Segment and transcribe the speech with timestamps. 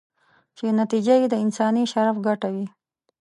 [0.57, 2.65] چې نتیجه یې د انساني شرف ګټه وي.